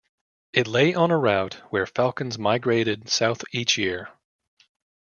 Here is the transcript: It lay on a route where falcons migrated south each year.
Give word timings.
It 0.51 0.65
lay 0.65 0.95
on 0.95 1.11
a 1.11 1.17
route 1.19 1.61
where 1.69 1.85
falcons 1.85 2.39
migrated 2.39 3.07
south 3.07 3.43
each 3.51 3.77
year. 3.77 4.09